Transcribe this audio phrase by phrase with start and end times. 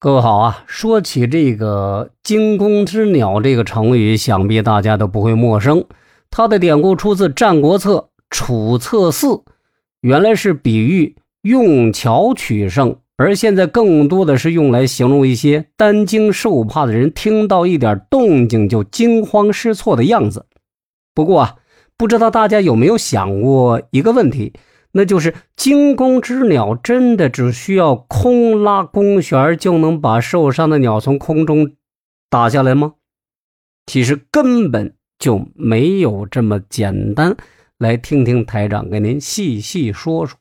[0.00, 0.62] 各位好啊！
[0.68, 5.84] 说起这个“惊弓之鸟”这个成语，想必大家都不会陌生。
[6.30, 7.96] 它的典故出自《战国策·
[8.30, 9.26] 楚策四》，
[10.02, 20.46] 原来是比喻用巧取胜，而现在更多的是用来形容一些担惊受怕的人，听到一点动静就惊慌失措的样子。
[21.12, 21.56] 不过啊，
[21.96, 24.52] 不知道大家有没有想过一个问题？
[24.98, 31.76] 那就是惊弓之鸟，真的只需要空拉弓弦就能把受伤的鸟从空中
[32.28, 32.94] 打下来吗？
[33.86, 37.36] 其实根本就没有这么简单。
[37.78, 40.36] 来听听台长给您细细说说。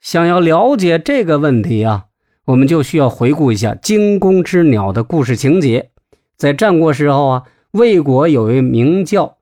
[0.00, 2.06] 想要了解这个问题啊，
[2.46, 5.92] 我们就需要回顾一下惊弓之鸟的故事情节。
[6.36, 9.38] 在战国时候啊，魏国有一位名叫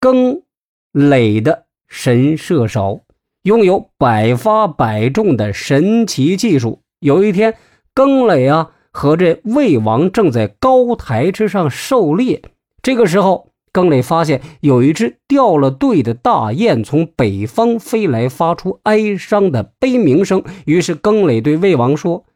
[0.00, 0.42] 更
[0.90, 1.65] 磊的。
[1.98, 3.04] 神射手
[3.44, 6.82] 拥有百发百中的神奇技术。
[7.00, 7.56] 有一天，
[7.94, 12.42] 更磊啊和这魏王正在高台之上狩猎。
[12.82, 20.44] 这个时候，更磊发现有一只掉了队的大雁从北方飞来，发出哀伤的悲鸣声。
[20.66, 22.26] 于是，更磊对魏王说：“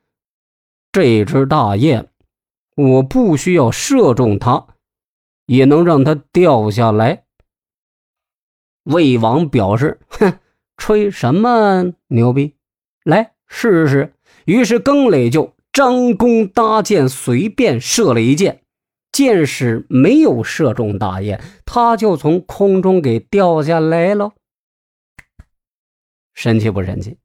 [0.91, 2.08] 这只大雁，
[2.77, 4.69] 我不需要射中它，
[5.45, 7.24] 也能让它掉下来。”
[8.84, 10.39] 魏王表示：“哼，
[10.77, 12.55] 吹什么牛逼？
[13.05, 14.14] 来试试。”
[14.47, 18.62] 于是更磊就张弓搭箭，随便射了一箭。
[19.12, 24.33] 箭矢没有射中大雁，他就从空中给掉下来了。
[26.33, 27.19] 神奇不神奇？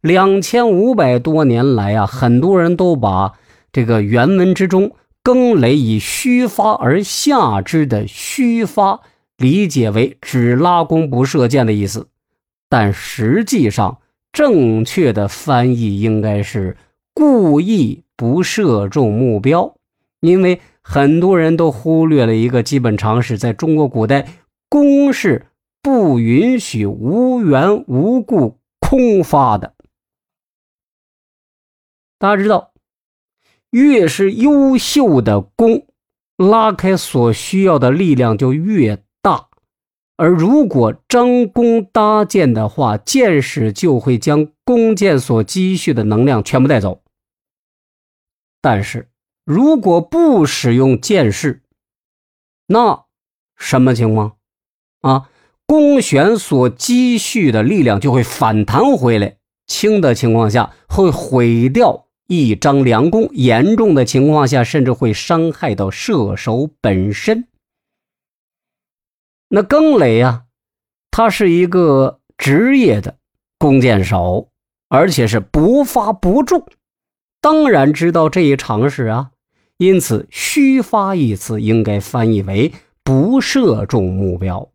[0.00, 3.32] 两千五百多年来啊，很多人都把
[3.72, 9.00] 这个原文之中“更雷以虚发而下之”的虚发。
[9.36, 12.08] 理解为只拉弓不射箭的意思，
[12.68, 14.00] 但实际上
[14.32, 16.76] 正确的翻译应该是
[17.12, 19.76] 故意不射中目标。
[20.20, 24.26] 因为很多人都忽略了一个基本常识，在中国古代，
[24.68, 25.46] 弓是
[25.82, 29.74] 不允许无缘无故空发的。
[32.18, 32.72] 大家知道，
[33.70, 35.86] 越是优秀的弓，
[36.38, 39.04] 拉开所需要的力量就越。
[40.16, 47.02] 而如果张弓搭箭的话，箭矢就会将弓箭所积蓄的能量全部带走。
[48.62, 49.08] 但是
[49.44, 51.62] 如果不使用箭矢，
[52.66, 53.04] 那
[53.56, 54.36] 什么情况
[55.02, 55.28] 啊？
[55.66, 67.48] 弓弦所积蓄的力量就会反弹回来，轻的情况下会毁掉一张良弓，严重的情况下甚至会伤害到射手本身。
[69.48, 70.44] 那更雷呀，
[71.10, 73.16] 他是一个职业的
[73.58, 74.50] 弓箭手，
[74.88, 76.66] 而且是不发不中，
[77.40, 79.30] 当然知道这一常识啊。
[79.78, 82.72] 因此，虚发一词应该翻译为
[83.04, 84.70] 不射中目标。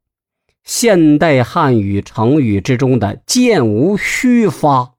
[0.64, 4.94] 现代汉语成语之中的“箭无虚发”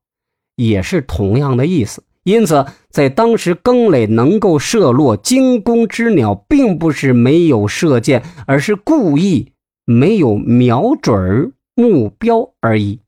[0.57, 2.03] 也是同样的意思。
[2.25, 9.52] 因此，在当时，更磊能够射落惊弓之鸟，并不是没有射箭，而是故意。
[9.93, 13.02] 没有瞄准目标而已。